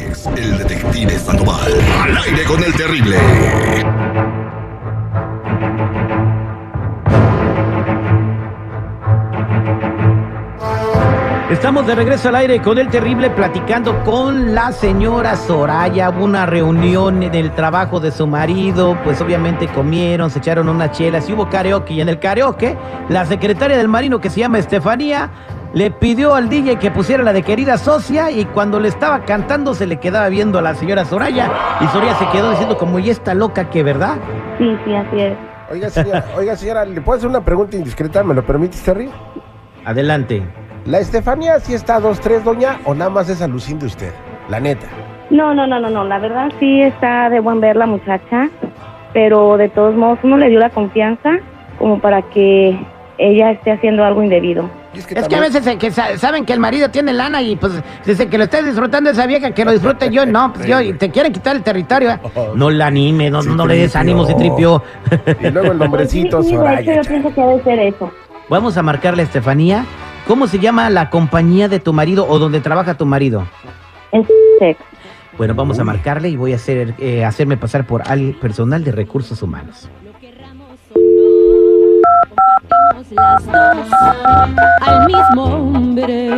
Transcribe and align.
El 0.00 0.56
detective 0.56 1.18
Sandoval. 1.18 1.72
Al 2.02 2.16
aire 2.16 2.44
con 2.44 2.64
el 2.64 2.72
terrible. 2.72 3.16
Estamos 11.50 11.86
de 11.86 11.94
regreso 11.94 12.30
al 12.30 12.36
aire 12.36 12.62
con 12.62 12.78
el 12.78 12.88
terrible 12.88 13.28
platicando 13.28 14.02
con 14.04 14.54
la 14.54 14.72
señora 14.72 15.36
Soraya. 15.36 16.08
Hubo 16.08 16.24
una 16.24 16.46
reunión 16.46 17.22
en 17.22 17.34
el 17.34 17.50
trabajo 17.54 18.00
de 18.00 18.10
su 18.10 18.26
marido, 18.26 18.96
pues 19.04 19.20
obviamente 19.20 19.68
comieron, 19.68 20.30
se 20.30 20.38
echaron 20.38 20.70
unas 20.70 20.92
chelas 20.92 21.28
y 21.28 21.34
hubo 21.34 21.50
karaoke. 21.50 21.94
Y 21.94 22.00
en 22.00 22.08
el 22.08 22.18
karaoke, 22.18 22.78
la 23.10 23.26
secretaria 23.26 23.76
del 23.76 23.88
marino 23.88 24.18
que 24.18 24.30
se 24.30 24.40
llama 24.40 24.58
Estefanía 24.58 25.30
le 25.72 25.90
pidió 25.90 26.34
al 26.34 26.48
DJ 26.48 26.76
que 26.76 26.90
pusiera 26.90 27.22
la 27.22 27.32
de 27.32 27.42
querida 27.42 27.78
socia 27.78 28.30
y 28.30 28.44
cuando 28.44 28.80
le 28.80 28.88
estaba 28.88 29.24
cantando 29.24 29.74
se 29.74 29.86
le 29.86 29.98
quedaba 29.98 30.28
viendo 30.28 30.58
a 30.58 30.62
la 30.62 30.74
señora 30.74 31.04
Soraya 31.04 31.50
y 31.80 31.86
Soraya 31.86 32.14
se 32.14 32.28
quedó 32.30 32.50
diciendo 32.50 32.76
como 32.76 32.98
y 32.98 33.10
esta 33.10 33.34
loca 33.34 33.70
que 33.70 33.82
verdad. 33.82 34.16
Sí, 34.58 34.76
sí, 34.84 34.94
así 34.94 35.20
es. 35.20 35.38
Oiga, 35.70 35.90
señora, 35.90 36.24
oiga, 36.36 36.56
señora, 36.56 36.84
¿le 36.84 37.00
puedo 37.00 37.18
hacer 37.18 37.28
una 37.30 37.44
pregunta 37.44 37.76
indiscreta? 37.76 38.24
¿Me 38.24 38.34
lo 38.34 38.44
permite, 38.44 38.76
Terry? 38.84 39.08
Adelante. 39.84 40.42
¿La 40.86 40.98
Estefanía 40.98 41.60
sí 41.60 41.74
está 41.74 41.96
a 41.96 42.00
dos, 42.00 42.20
tres, 42.20 42.42
doña, 42.42 42.80
o 42.84 42.94
nada 42.94 43.10
más 43.10 43.28
es 43.28 43.40
alucín 43.40 43.78
de 43.78 43.86
usted? 43.86 44.12
La 44.48 44.58
neta. 44.58 44.86
No, 45.30 45.54
no, 45.54 45.66
no, 45.66 45.78
no, 45.78 45.90
no. 45.90 46.04
La 46.04 46.18
verdad 46.18 46.50
sí 46.58 46.82
está 46.82 47.30
de 47.30 47.38
buen 47.38 47.60
ver 47.60 47.76
la 47.76 47.86
muchacha, 47.86 48.48
pero 49.12 49.56
de 49.56 49.68
todos 49.68 49.94
modos 49.94 50.18
uno 50.24 50.36
le 50.36 50.48
dio 50.48 50.58
la 50.58 50.70
confianza 50.70 51.38
como 51.78 52.00
para 52.00 52.22
que 52.22 52.76
ella 53.20 53.50
esté 53.52 53.72
haciendo 53.72 54.04
algo 54.04 54.22
indebido. 54.22 54.68
Es 54.94 55.06
que 55.06 55.36
a 55.36 55.40
veces 55.40 55.64
eh, 55.66 55.78
que 55.78 55.90
sa- 55.92 56.18
saben 56.18 56.44
que 56.44 56.52
el 56.52 56.58
marido 56.58 56.88
tiene 56.90 57.12
lana 57.12 57.40
y 57.42 57.54
pues 57.56 57.72
dicen 58.04 58.28
que 58.28 58.36
lo 58.38 58.44
estés 58.44 58.64
disfrutando 58.66 59.10
esa 59.10 59.26
vieja, 59.26 59.52
que 59.52 59.64
lo 59.64 59.70
disfrute 59.72 60.10
yo, 60.10 60.26
no, 60.26 60.52
pues 60.52 60.66
yo, 60.66 60.80
y 60.80 60.94
te 60.94 61.10
quieren 61.10 61.32
quitar 61.32 61.54
el 61.54 61.62
territorio. 61.62 62.10
¿eh? 62.10 62.18
No 62.56 62.70
la 62.70 62.86
anime, 62.86 63.30
no, 63.30 63.42
no 63.42 63.66
le 63.66 63.76
des 63.76 63.94
ánimo, 63.94 64.24
se 64.26 64.34
tripió. 64.34 64.82
Y 65.40 65.50
luego 65.50 65.72
el 65.72 65.78
nombrecito, 65.78 66.38
Pues 66.38 66.46
sí, 66.48 66.50
sí, 66.52 66.56
de 66.56 66.62
Soraya. 66.62 66.80
hecho, 66.80 67.02
yo 67.02 67.08
pienso 67.08 67.34
que 67.34 67.40
debe 67.40 67.62
ser 67.62 67.78
eso. 67.78 68.10
Vamos 68.48 68.76
a 68.76 68.82
marcarle 68.82 69.22
a 69.22 69.24
Estefanía. 69.26 69.84
¿Cómo 70.26 70.46
se 70.48 70.58
llama 70.58 70.90
la 70.90 71.08
compañía 71.10 71.68
de 71.68 71.78
tu 71.80 71.92
marido 71.92 72.26
o 72.28 72.38
donde 72.38 72.60
trabaja 72.60 72.94
tu 72.94 73.06
marido? 73.06 73.46
Es 74.12 74.26
sex. 74.58 74.80
Bueno, 75.38 75.54
vamos 75.54 75.78
a 75.78 75.84
marcarle 75.84 76.28
y 76.28 76.36
voy 76.36 76.52
a 76.52 76.56
hacer, 76.56 76.94
eh, 76.98 77.24
hacerme 77.24 77.56
pasar 77.56 77.86
por 77.86 78.02
al 78.08 78.32
personal 78.40 78.82
de 78.84 78.92
recursos 78.92 79.40
humanos. 79.42 79.88
Las 83.00 83.46
dos 83.46 83.92
al 84.82 85.06
mismo 85.06 85.44
hombre. 85.44 86.28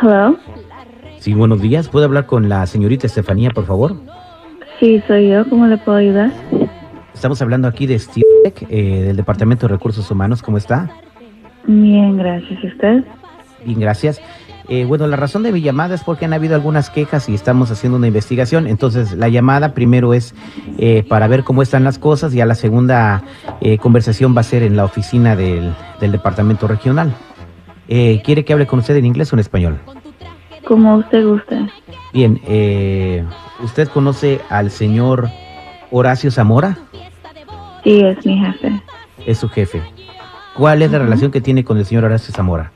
Hello. 0.00 0.38
Sí, 1.18 1.34
buenos 1.34 1.60
días. 1.60 1.88
¿Puedo 1.90 2.06
hablar 2.06 2.24
con 2.24 2.48
la 2.48 2.66
señorita 2.66 3.06
Estefanía, 3.06 3.50
por 3.50 3.66
favor? 3.66 3.96
Sí, 4.80 5.02
soy 5.06 5.28
yo. 5.28 5.46
¿Cómo 5.50 5.66
le 5.66 5.76
puedo 5.76 5.98
ayudar? 5.98 6.30
Estamos 7.12 7.42
hablando 7.42 7.68
aquí 7.68 7.86
de 7.86 7.98
Steve, 7.98 8.24
eh, 8.70 9.02
del 9.02 9.16
Departamento 9.16 9.66
de 9.66 9.74
Recursos 9.74 10.10
Humanos. 10.10 10.42
¿Cómo 10.42 10.56
está? 10.56 10.88
Bien, 11.66 12.16
gracias. 12.16 12.64
¿Y 12.64 12.66
usted? 12.68 13.04
Bien, 13.66 13.80
gracias. 13.80 14.22
Eh, 14.68 14.84
bueno, 14.84 15.06
la 15.06 15.16
razón 15.16 15.42
de 15.42 15.52
mi 15.52 15.60
llamada 15.60 15.94
es 15.94 16.02
porque 16.02 16.24
han 16.24 16.32
habido 16.32 16.54
algunas 16.54 16.90
quejas 16.90 17.28
y 17.28 17.34
estamos 17.34 17.70
haciendo 17.70 17.98
una 17.98 18.08
investigación. 18.08 18.66
Entonces, 18.66 19.12
la 19.12 19.28
llamada 19.28 19.74
primero 19.74 20.12
es 20.12 20.34
eh, 20.78 21.04
para 21.08 21.28
ver 21.28 21.44
cómo 21.44 21.62
están 21.62 21.84
las 21.84 21.98
cosas 21.98 22.34
y 22.34 22.40
a 22.40 22.46
la 22.46 22.54
segunda 22.54 23.22
eh, 23.60 23.78
conversación 23.78 24.36
va 24.36 24.40
a 24.40 24.44
ser 24.44 24.62
en 24.62 24.76
la 24.76 24.84
oficina 24.84 25.36
del, 25.36 25.72
del 26.00 26.12
departamento 26.12 26.66
regional. 26.66 27.14
Eh, 27.88 28.20
¿Quiere 28.24 28.44
que 28.44 28.52
hable 28.52 28.66
con 28.66 28.80
usted 28.80 28.96
en 28.96 29.06
inglés 29.06 29.32
o 29.32 29.36
en 29.36 29.40
español? 29.40 29.78
Como 30.66 30.96
usted 30.96 31.24
guste. 31.24 31.70
Bien, 32.12 32.40
eh, 32.46 33.24
¿usted 33.62 33.88
conoce 33.88 34.40
al 34.48 34.70
señor 34.70 35.28
Horacio 35.90 36.30
Zamora? 36.30 36.76
Sí, 37.84 38.00
es 38.00 38.26
mi 38.26 38.38
jefe. 38.38 38.82
Es 39.24 39.38
su 39.38 39.48
jefe. 39.48 39.80
¿Cuál 40.56 40.82
es 40.82 40.90
la 40.90 40.98
relación 40.98 41.30
que 41.30 41.40
tiene 41.40 41.62
con 41.62 41.78
el 41.78 41.84
señor 41.84 42.04
Horacio 42.04 42.34
Zamora? 42.34 42.72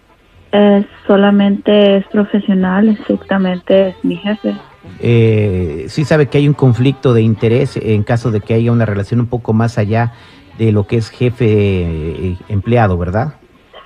Es 0.53 0.84
solamente 1.06 1.99
es 1.99 2.06
profesional, 2.09 2.88
estrictamente 2.88 3.88
es 3.91 3.94
mi 4.03 4.16
jefe. 4.16 4.55
eh, 5.00 5.84
sí 5.88 6.05
sabe 6.05 6.27
que 6.27 6.38
hay 6.38 6.49
un 6.49 6.55
conflicto 6.55 7.15
de 7.15 7.22
interés 7.22 7.77
en 7.77 8.03
caso 8.03 8.31
de 8.31 8.41
que 8.41 8.55
haya 8.55 8.72
una 8.72 8.87
relación 8.87 9.21
un 9.21 9.27
poco 9.27 9.53
más 9.53 9.78
allá 9.78 10.12
de 10.59 10.72
lo 10.72 10.87
que 10.87 10.97
es 10.97 11.09
jefe 11.10 11.47
eh, 11.49 12.37
empleado, 12.49 12.99
¿verdad? 12.99 13.34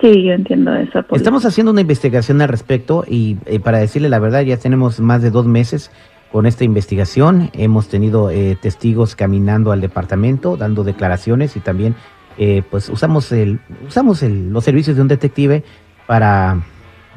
Sí, 0.01 0.25
yo 0.25 0.33
entiendo 0.33 0.75
eso. 0.75 1.05
Estamos 1.13 1.45
haciendo 1.47 1.71
una 1.73 1.81
investigación 1.81 2.41
al 2.43 2.49
respecto 2.49 3.05
y 3.09 3.37
eh, 3.47 3.61
para 3.61 3.79
decirle 3.79 4.09
la 4.09 4.19
verdad 4.19 4.43
ya 4.43 4.57
tenemos 4.57 5.01
más 5.01 5.23
de 5.23 5.31
dos 5.31 5.47
meses 5.47 5.91
con 6.33 6.47
esta 6.47 6.65
investigación. 6.65 7.51
Hemos 7.53 7.89
tenido 7.89 8.31
eh, 8.31 8.57
testigos 8.61 9.15
caminando 9.17 9.71
al 9.73 9.81
departamento 9.81 10.57
dando 10.57 10.83
declaraciones 10.85 11.57
y 11.57 11.61
también 11.61 11.95
eh, 12.39 12.63
pues 12.69 12.89
usamos 12.89 13.31
el 13.31 13.61
usamos 13.87 14.23
el- 14.25 14.51
los 14.53 14.65
servicios 14.65 14.97
de 14.97 15.03
un 15.03 15.09
detective 15.09 15.63
para 16.07 16.63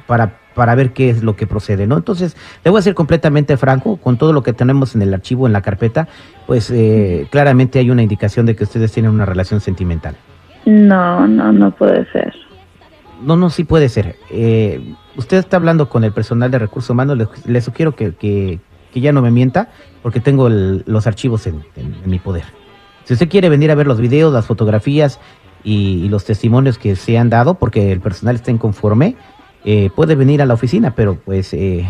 para 0.08 0.40
para 0.56 0.74
ver 0.74 0.92
qué 0.92 1.12
es 1.12 1.22
lo 1.22 1.36
que 1.36 1.46
procede, 1.46 1.86
¿no? 1.86 1.98
Entonces, 1.98 2.36
le 2.64 2.72
voy 2.72 2.80
a 2.80 2.82
ser 2.82 2.96
completamente 2.96 3.58
franco, 3.58 3.98
con 3.98 4.18
todo 4.18 4.34
lo 4.34 4.42
que 4.42 4.54
tenemos 4.54 4.96
en 4.96 5.04
el 5.04 5.14
archivo, 5.14 5.46
en 5.46 5.54
la 5.54 5.62
carpeta, 5.62 6.08
pues 6.48 6.72
eh, 6.72 7.28
claramente 7.30 7.78
hay 7.78 7.92
una 7.92 8.02
indicación 8.02 8.48
de 8.48 8.56
que 8.56 8.64
ustedes 8.64 8.92
tienen 8.92 9.12
una 9.12 9.26
relación 9.26 9.62
sentimental. 9.62 10.16
No, 10.66 11.28
no, 11.28 11.52
no 11.54 11.70
puede 11.72 12.10
ser. 12.12 12.34
No, 13.22 13.36
no, 13.36 13.52
sí 13.52 13.66
puede 13.66 13.88
ser. 13.88 14.16
Eh, 14.32 14.96
usted 15.16 15.38
está 15.38 15.58
hablando 15.58 15.90
con 15.90 16.04
el 16.04 16.12
personal 16.12 16.50
de 16.50 16.58
recursos 16.58 16.90
humanos, 16.90 17.18
le, 17.20 17.28
le 17.46 17.62
sugiero 17.62 17.96
que, 17.96 18.16
que- 18.16 18.60
que 18.92 19.00
ya 19.02 19.12
no 19.12 19.22
me 19.22 19.30
mienta, 19.30 19.70
porque 20.02 20.20
tengo 20.22 20.48
el- 20.48 20.84
los 20.88 21.06
archivos 21.06 21.46
en, 21.46 21.62
en- 21.76 21.96
en 22.04 22.10
mi 22.10 22.18
poder. 22.18 22.46
Si 23.04 23.14
usted 23.14 23.30
quiere 23.30 23.50
venir 23.50 23.70
a 23.70 23.76
ver 23.76 23.86
los 23.86 24.00
videos, 24.02 24.34
las 24.34 24.48
fotografías 24.48 25.20
y, 25.68 26.06
y 26.06 26.08
los 26.08 26.24
testimonios 26.24 26.78
que 26.78 26.96
se 26.96 27.18
han 27.18 27.30
dado, 27.30 27.56
porque 27.56 27.92
el 27.92 28.00
personal 28.00 28.36
está 28.36 28.52
inconforme, 28.52 29.18
eh, 29.66 29.90
puede 29.94 30.16
venir 30.16 30.42
a 30.42 30.46
la 30.46 30.54
oficina, 30.54 30.94
pero 30.96 31.16
pues 31.16 31.54
eh, 31.54 31.86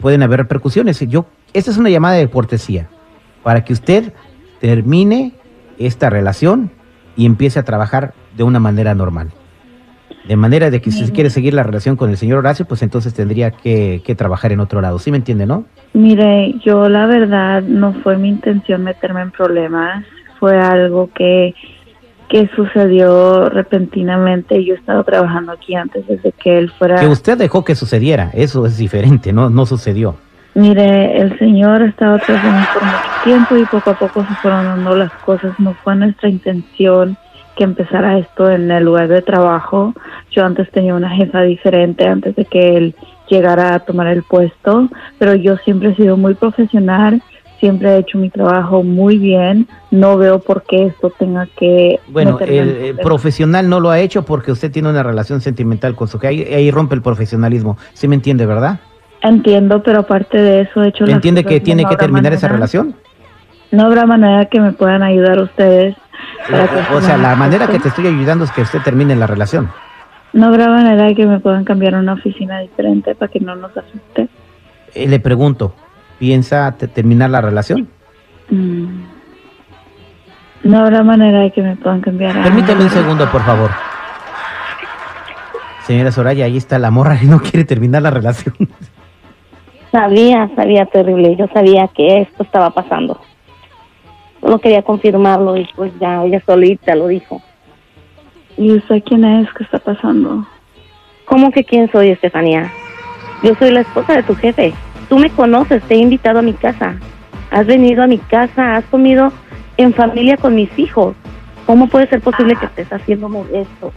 pueden 0.00 0.24
haber 0.24 0.40
repercusiones. 0.40 0.98
Yo, 0.98 1.26
esta 1.52 1.70
es 1.70 1.78
una 1.78 1.88
llamada 1.88 2.16
de 2.16 2.28
cortesía 2.28 2.88
para 3.44 3.62
que 3.64 3.72
usted 3.72 4.12
termine 4.60 5.32
esta 5.78 6.10
relación 6.10 6.72
y 7.14 7.26
empiece 7.26 7.60
a 7.60 7.62
trabajar 7.62 8.14
de 8.36 8.42
una 8.42 8.58
manera 8.58 8.96
normal. 8.96 9.30
De 10.26 10.34
manera 10.34 10.70
de 10.70 10.80
que 10.80 10.90
si 10.90 11.08
quiere 11.12 11.30
seguir 11.30 11.54
la 11.54 11.62
relación 11.62 11.94
con 11.94 12.10
el 12.10 12.16
señor 12.16 12.38
Horacio, 12.38 12.66
pues 12.66 12.82
entonces 12.82 13.14
tendría 13.14 13.52
que, 13.52 14.02
que 14.04 14.16
trabajar 14.16 14.50
en 14.50 14.58
otro 14.58 14.80
lado. 14.80 14.98
¿Sí 14.98 15.12
me 15.12 15.16
entiende, 15.16 15.46
no? 15.46 15.64
Mire, 15.92 16.56
yo 16.64 16.88
la 16.88 17.06
verdad 17.06 17.62
no 17.62 17.92
fue 18.02 18.18
mi 18.18 18.28
intención 18.28 18.82
meterme 18.82 19.22
en 19.22 19.30
problemas, 19.30 20.04
fue 20.40 20.58
algo 20.58 21.10
que, 21.14 21.54
que 22.30 22.48
sucedió 22.54 23.50
repentinamente. 23.50 24.64
Yo 24.64 24.74
he 24.74 24.78
estado 24.78 25.02
trabajando 25.04 25.52
aquí 25.52 25.74
antes 25.74 26.06
desde 26.06 26.32
que 26.32 26.58
él 26.58 26.70
fuera... 26.70 26.96
Que 26.96 27.08
usted 27.08 27.36
dejó 27.36 27.64
que 27.64 27.74
sucediera, 27.74 28.30
eso 28.32 28.64
es 28.64 28.78
diferente, 28.78 29.32
no, 29.32 29.50
no 29.50 29.66
sucedió. 29.66 30.16
Mire, 30.54 31.20
el 31.20 31.38
señor 31.38 31.82
ha 31.82 31.86
estado 31.86 32.18
tras 32.18 32.42
de 32.42 32.50
mí 32.50 32.64
por 32.72 32.82
mucho 32.84 33.24
tiempo 33.24 33.56
y 33.56 33.64
poco 33.66 33.90
a 33.90 33.98
poco 33.98 34.24
se 34.24 34.34
fueron 34.36 34.64
dando 34.64 34.96
las 34.96 35.12
cosas. 35.24 35.58
No 35.58 35.74
fue 35.74 35.96
nuestra 35.96 36.28
intención 36.28 37.16
que 37.56 37.64
empezara 37.64 38.18
esto 38.18 38.50
en 38.50 38.70
el 38.70 38.84
lugar 38.84 39.08
de 39.08 39.22
trabajo. 39.22 39.92
Yo 40.30 40.44
antes 40.44 40.70
tenía 40.70 40.94
una 40.94 41.10
jefa 41.10 41.42
diferente 41.42 42.06
antes 42.06 42.36
de 42.36 42.44
que 42.44 42.76
él 42.76 42.94
llegara 43.28 43.74
a 43.74 43.80
tomar 43.80 44.06
el 44.06 44.22
puesto, 44.22 44.88
pero 45.18 45.34
yo 45.34 45.56
siempre 45.58 45.90
he 45.90 45.94
sido 45.96 46.16
muy 46.16 46.34
profesional, 46.34 47.22
siempre 47.60 47.90
he 47.90 47.98
hecho 47.98 48.18
mi 48.18 48.30
trabajo 48.30 48.82
muy 48.82 49.18
bien. 49.18 49.68
No 49.90 50.16
veo 50.16 50.40
por 50.40 50.62
qué 50.62 50.86
esto 50.86 51.10
tenga 51.10 51.46
que... 51.56 52.00
Bueno, 52.08 52.38
el, 52.40 52.96
profesional 53.02 53.68
no 53.68 53.78
lo 53.78 53.90
ha 53.90 54.00
hecho 54.00 54.24
porque 54.24 54.50
usted 54.50 54.72
tiene 54.72 54.88
una 54.88 55.02
relación 55.02 55.40
sentimental 55.40 55.94
con 55.94 56.08
su 56.08 56.18
que 56.18 56.26
ahí, 56.26 56.42
ahí 56.42 56.70
rompe 56.70 56.94
el 56.94 57.02
profesionalismo. 57.02 57.76
¿Sí 57.92 58.08
me 58.08 58.16
entiende, 58.16 58.46
verdad? 58.46 58.80
Entiendo, 59.22 59.82
pero 59.82 60.00
aparte 60.00 60.38
de 60.38 60.62
eso 60.62 60.82
he 60.82 60.88
hecho 60.88 61.06
¿Entiende 61.06 61.44
que 61.44 61.60
tiene 61.60 61.82
No 61.82 61.90
que 61.90 61.96
terminar 61.96 62.32
esa 62.32 62.48
relación? 62.48 62.94
No 63.70 63.84
habrá 63.84 64.06
manera 64.06 64.46
que 64.46 64.60
me 64.60 64.72
puedan 64.72 65.02
ayudar 65.02 65.40
ustedes. 65.40 65.94
para 66.50 66.66
que 66.66 66.94
O, 66.94 66.96
o 66.96 67.00
sea, 67.00 67.16
la 67.18 67.36
manera 67.36 67.68
que 67.68 67.78
te 67.78 67.88
estoy 67.88 68.06
ayudando 68.06 68.44
es 68.44 68.50
que 68.50 68.62
usted 68.62 68.80
termine 68.82 69.14
la 69.14 69.26
relación. 69.26 69.70
No 70.32 70.46
habrá 70.46 70.68
manera 70.68 71.04
de 71.04 71.14
que 71.14 71.26
me 71.26 71.40
puedan 71.40 71.64
cambiar 71.64 71.94
a 71.94 71.98
una 71.98 72.14
oficina 72.14 72.60
diferente 72.60 73.14
para 73.14 73.30
que 73.30 73.40
no 73.40 73.56
nos 73.56 73.76
afecte. 73.76 74.28
Eh, 74.94 75.06
le 75.06 75.20
pregunto, 75.20 75.74
¿piensa 76.20 76.70
te- 76.78 76.86
terminar 76.86 77.30
la 77.30 77.40
relación? 77.40 77.88
Mm. 78.50 79.02
No 80.62 80.78
habrá 80.78 81.02
manera 81.02 81.40
de 81.40 81.50
que 81.50 81.62
me 81.62 81.74
puedan 81.74 82.00
cambiar 82.02 82.38
a... 82.38 82.42
Permítame 82.44 82.84
un 82.84 82.90
segundo, 82.90 83.28
por 83.32 83.42
favor. 83.42 83.70
Señora 85.86 86.12
Soraya, 86.12 86.44
ahí 86.44 86.56
está 86.58 86.78
la 86.78 86.90
morra 86.90 87.18
y 87.20 87.26
no 87.26 87.40
quiere 87.40 87.64
terminar 87.64 88.02
la 88.02 88.10
relación. 88.10 88.54
Sabía, 89.90 90.48
sabía 90.54 90.86
terrible. 90.86 91.34
Yo 91.36 91.46
sabía 91.52 91.88
que 91.88 92.20
esto 92.20 92.42
estaba 92.44 92.70
pasando. 92.70 93.20
Solo 94.40 94.58
quería 94.60 94.82
confirmarlo 94.82 95.56
y 95.56 95.66
pues 95.74 95.92
ya 95.98 96.22
ella 96.22 96.40
solita 96.46 96.94
lo 96.94 97.08
dijo. 97.08 97.42
¿Y 98.56 98.72
usted 98.76 99.02
quién 99.04 99.24
es? 99.24 99.48
¿Qué 99.54 99.64
está 99.64 99.78
pasando? 99.78 100.46
¿Cómo 101.24 101.50
que 101.50 101.64
quién 101.64 101.90
soy, 101.90 102.10
Estefanía? 102.10 102.70
Yo 103.42 103.54
soy 103.58 103.70
la 103.70 103.80
esposa 103.80 104.14
de 104.16 104.22
tu 104.22 104.34
jefe. 104.36 104.74
Tú 105.10 105.18
me 105.18 105.28
conoces, 105.28 105.82
te 105.82 105.94
he 105.94 105.98
invitado 105.98 106.38
a 106.38 106.42
mi 106.42 106.52
casa. 106.52 106.94
Has 107.50 107.66
venido 107.66 108.04
a 108.04 108.06
mi 108.06 108.18
casa, 108.18 108.76
has 108.76 108.84
comido 108.84 109.32
en 109.76 109.92
familia 109.92 110.36
con 110.36 110.54
mis 110.54 110.70
hijos. 110.78 111.16
¿Cómo 111.66 111.88
puede 111.88 112.06
ser 112.06 112.20
posible 112.20 112.54
que 112.54 112.66
estés 112.66 112.88
haciéndome 112.92 113.40
esto? 113.52 113.92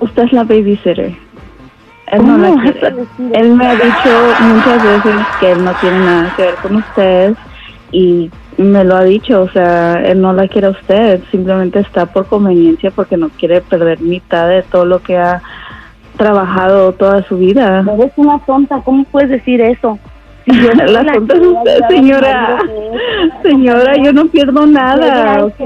Usted 0.00 0.24
es 0.24 0.32
la 0.34 0.44
babysitter. 0.44 1.00
Él 1.00 2.18
¿Cómo 2.18 2.36
no 2.36 2.56
la 2.56 2.62
quiere. 2.62 2.94
Él 3.32 3.54
me 3.54 3.66
ha 3.66 3.74
dicho 3.74 4.34
muchas 4.42 4.82
veces 4.84 5.26
que 5.40 5.52
él 5.52 5.64
no 5.64 5.72
tiene 5.80 5.98
nada 6.00 6.34
que 6.36 6.42
ver 6.42 6.54
con 6.56 6.76
usted 6.76 7.34
y 7.90 8.30
me 8.58 8.84
lo 8.84 8.96
ha 8.96 9.04
dicho, 9.04 9.40
o 9.40 9.48
sea, 9.48 9.94
él 9.94 10.20
no 10.20 10.34
la 10.34 10.46
quiere 10.46 10.66
a 10.66 10.70
usted, 10.70 11.22
simplemente 11.30 11.80
está 11.80 12.04
por 12.04 12.26
conveniencia 12.26 12.90
porque 12.90 13.16
no 13.16 13.30
quiere 13.30 13.62
perder 13.62 14.00
mitad 14.00 14.46
de 14.48 14.62
todo 14.62 14.84
lo 14.84 15.00
que 15.00 15.16
ha 15.16 15.40
trabajado 16.18 16.92
toda 16.92 17.22
su 17.22 17.38
vida. 17.38 17.82
Eres 17.98 18.12
una 18.16 18.38
tonta, 18.40 18.82
¿cómo 18.84 19.04
puedes 19.04 19.30
decir 19.30 19.62
eso? 19.62 19.98
Si 20.44 20.52
yo 20.60 20.72
soy 20.72 20.92
La 20.92 21.02
que 21.04 21.18
tonta 21.20 21.34
es 21.34 21.40
voy 21.40 21.54
a 21.54 21.58
usted, 21.58 21.78
señora. 21.88 22.58
Señora, 23.42 23.96
yo 23.96 24.12
no 24.12 24.26
pierdo 24.26 24.66
nada, 24.66 25.06
Mira, 25.06 25.44
¿ok? 25.44 25.60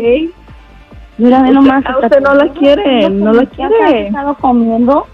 Usted- 1.47 1.53
nomás. 1.55 1.85
a 1.85 1.89
hasta 1.91 2.07
usted 2.07 2.21
no 2.21 2.35
la 2.35 2.49
quiere, 2.53 3.11
no 3.11 3.33
la 3.33 3.47
¿Qué 3.47 3.63
has 3.65 3.71
quiere. 3.73 4.07
estado 4.07 4.35
comiendo? 4.35 5.07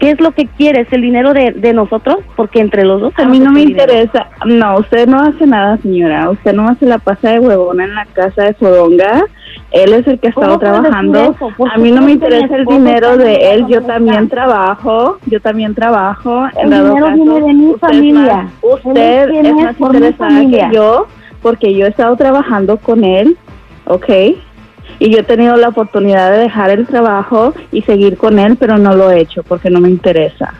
¿Qué 0.00 0.10
es 0.12 0.20
lo 0.20 0.32
que 0.32 0.46
quieres? 0.46 0.88
¿El 0.92 1.02
dinero 1.02 1.32
de, 1.34 1.52
de 1.52 1.72
nosotros? 1.74 2.16
Porque 2.34 2.58
entre 2.60 2.84
los 2.84 3.00
dos... 3.02 3.12
A 3.18 3.26
mí 3.26 3.38
no 3.38 3.52
me 3.52 3.60
dinero. 3.60 3.82
interesa. 3.92 4.28
No, 4.46 4.78
usted 4.78 5.06
no 5.06 5.20
hace 5.20 5.46
nada, 5.46 5.76
señora. 5.76 6.30
Usted 6.30 6.54
no 6.54 6.74
se 6.76 6.86
la 6.86 6.98
pasa 6.98 7.32
de 7.32 7.38
huevona 7.38 7.84
en 7.84 7.94
la 7.94 8.06
casa 8.06 8.44
de 8.44 8.54
Fodonga. 8.54 9.24
Él 9.72 9.92
es 9.92 10.06
el 10.08 10.18
que 10.18 10.28
ha 10.28 10.30
estado 10.30 10.58
¿Cómo 10.58 10.58
puedes 10.58 10.72
decir 10.72 10.90
trabajando. 10.90 11.36
A 11.72 11.78
mí 11.78 11.92
no 11.92 12.00
me 12.02 12.12
interesa 12.12 12.56
el 12.56 12.64
dinero 12.64 13.16
de 13.18 13.52
él. 13.52 13.66
Yo 13.68 13.82
también 13.82 14.28
trabajo. 14.28 15.18
Yo 15.26 15.38
también 15.40 15.74
trabajo. 15.74 16.46
En 16.56 16.72
El 16.72 16.80
dinero 16.82 16.94
caso, 17.06 17.14
viene 17.14 17.40
de 17.46 17.52
mi 17.52 17.70
es 17.72 17.76
familia. 17.80 18.36
más- 18.36 18.52
Usted 18.62 19.30
es 19.30 19.54
más 19.54 19.80
interesada 19.80 20.40
que 20.40 20.74
yo 20.74 21.06
porque 21.42 21.74
yo 21.74 21.84
he 21.86 21.88
estado 21.90 22.16
trabajando 22.16 22.78
con 22.78 23.04
él, 23.04 23.36
¿ok? 23.86 24.08
Y 24.98 25.10
yo 25.10 25.20
he 25.20 25.22
tenido 25.22 25.56
la 25.56 25.68
oportunidad 25.68 26.30
de 26.30 26.38
dejar 26.38 26.70
el 26.70 26.86
trabajo 26.86 27.54
y 27.72 27.82
seguir 27.82 28.16
con 28.16 28.38
él, 28.38 28.56
pero 28.56 28.78
no 28.78 28.94
lo 28.94 29.10
he 29.10 29.20
hecho 29.20 29.42
porque 29.42 29.70
no 29.70 29.80
me 29.80 29.88
interesa. 29.88 30.54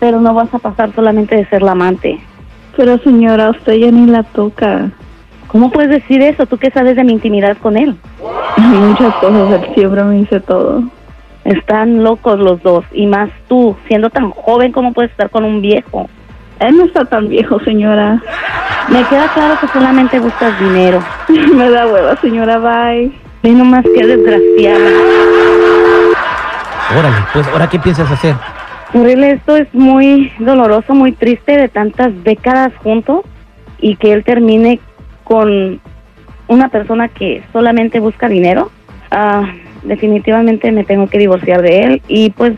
Pero 0.00 0.20
no 0.20 0.34
vas 0.34 0.52
a 0.54 0.58
pasar 0.58 0.94
solamente 0.94 1.36
de 1.36 1.46
ser 1.46 1.62
la 1.62 1.72
amante. 1.72 2.18
Pero 2.76 2.98
señora, 2.98 3.50
usted 3.50 3.74
ya 3.74 3.90
ni 3.90 4.06
la 4.06 4.22
toca. 4.22 4.90
¿Cómo 5.48 5.70
puedes 5.70 5.90
decir 5.90 6.22
eso? 6.22 6.46
¿Tú 6.46 6.56
qué 6.56 6.70
sabes 6.70 6.96
de 6.96 7.04
mi 7.04 7.12
intimidad 7.12 7.58
con 7.58 7.76
él? 7.76 7.96
Muchas 8.56 9.14
cosas, 9.16 9.52
él 9.52 9.74
siempre 9.74 10.02
me 10.04 10.16
dice 10.16 10.40
todo. 10.40 10.82
Están 11.44 12.02
locos 12.02 12.38
los 12.38 12.62
dos. 12.62 12.84
Y 12.92 13.06
más 13.06 13.28
tú, 13.48 13.76
siendo 13.86 14.08
tan 14.08 14.30
joven, 14.30 14.72
¿cómo 14.72 14.92
puedes 14.92 15.10
estar 15.10 15.28
con 15.28 15.44
un 15.44 15.60
viejo? 15.60 16.08
Él 16.60 16.78
no 16.78 16.84
está 16.84 17.04
tan 17.04 17.28
viejo, 17.28 17.60
señora. 17.60 18.22
Me 18.88 19.04
queda 19.04 19.28
claro 19.34 19.58
que 19.60 19.68
solamente 19.68 20.20
buscas 20.20 20.58
dinero. 20.58 21.00
me 21.54 21.68
da 21.68 21.86
hueva, 21.86 22.16
señora, 22.16 22.58
bye. 22.58 23.12
Ve 23.42 23.50
nomás 23.50 23.84
qué 23.94 24.06
desgraciada. 24.06 24.90
Órale, 26.96 27.16
pues, 27.32 27.48
¿ahora 27.48 27.68
qué 27.68 27.78
piensas 27.78 28.10
hacer? 28.10 28.36
Horrible, 28.94 29.32
esto 29.32 29.56
es 29.56 29.72
muy 29.74 30.30
doloroso, 30.38 30.94
muy 30.94 31.12
triste 31.12 31.56
de 31.56 31.68
tantas 31.68 32.12
décadas 32.22 32.72
juntos 32.76 33.22
y 33.80 33.96
que 33.96 34.12
él 34.12 34.22
termine 34.22 34.78
con 35.24 35.80
una 36.46 36.68
persona 36.68 37.08
que 37.08 37.42
solamente 37.52 37.98
busca 37.98 38.28
dinero. 38.28 38.70
Ah, 39.10 39.50
definitivamente 39.82 40.70
me 40.70 40.84
tengo 40.84 41.08
que 41.08 41.18
divorciar 41.18 41.62
de 41.62 41.82
él 41.82 42.02
y 42.06 42.30
pues 42.30 42.52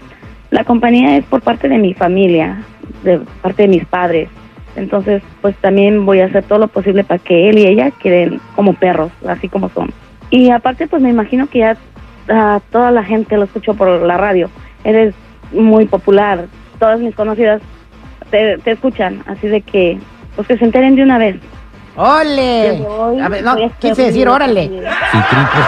la 0.51 0.65
compañía 0.65 1.17
es 1.17 1.25
por 1.25 1.41
parte 1.41 1.69
de 1.69 1.79
mi 1.79 1.95
familia, 1.95 2.63
de 3.05 3.21
parte 3.41 3.63
de 3.63 3.69
mis 3.69 3.87
padres. 3.87 4.29
Entonces, 4.77 5.23
pues 5.41 5.57
también 5.57 6.05
voy 6.05 6.21
a 6.21 6.27
hacer 6.27 6.45
todo 6.45 6.59
lo 6.59 6.69
posible 6.69 7.05
para 7.05 7.19
que 7.19 7.49
él 7.49 7.59
y 7.59 7.67
ella 7.67 7.91
queden 7.91 8.41
como 8.55 8.75
perros, 8.75 9.13
así 9.27 9.49
como 9.49 9.69
son. 9.71 9.91
Y 10.31 10.51
aparte, 10.51 10.87
pues 10.87 11.03
me 11.03 11.11
imagino 11.11 11.47
que 11.47 11.61
ya 11.61 11.77
ah, 12.29 12.61
toda 12.71 12.91
la 12.91 13.05
gente 13.05 13.37
lo 13.37 13.45
escuchó 13.45 13.75
por 13.75 13.89
la 14.03 14.17
radio. 14.17 14.51
Eres 14.83 15.15
muy 15.53 15.87
popular, 15.87 16.47
todas 16.79 17.01
mis 17.01 17.15
conocidas 17.15 17.63
te, 18.31 18.59
te 18.59 18.73
escuchan, 18.73 19.23
así 19.27 19.49
de 19.49 19.61
que, 19.61 19.99
pues 20.35 20.49
que 20.49 20.59
se 20.59 20.65
enteren 20.65 20.97
de 20.97 21.03
una 21.03 21.19
vez. 21.19 21.37
¡Ole! 21.97 22.85
A 23.23 23.29
ver, 23.29 23.45
no, 23.45 23.57
quise 23.79 24.07
decir 24.07 24.29
órale. 24.29 24.65
Sí, 24.65 25.19
triple. 25.31 25.61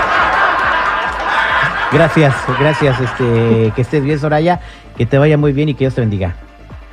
Gracias, 1.92 2.34
gracias, 2.58 3.00
este, 3.00 3.72
que 3.74 3.82
estés 3.82 4.02
bien, 4.02 4.18
Soraya, 4.18 4.60
que 4.96 5.06
te 5.06 5.18
vaya 5.18 5.38
muy 5.38 5.52
bien 5.52 5.68
y 5.68 5.74
que 5.74 5.84
Dios 5.84 5.94
te 5.94 6.00
bendiga. 6.00 6.34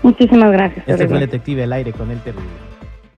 Muchísimas 0.03 0.51
gracias. 0.51 0.87
Este 0.87 1.07
fue 1.07 1.15
el 1.15 1.21
detective 1.21 1.63
al 1.63 1.73
aire 1.73 1.93
con 1.93 2.11
el 2.11 2.19
terrible. 2.19 2.72